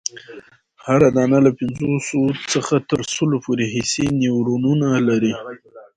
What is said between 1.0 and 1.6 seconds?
دانه له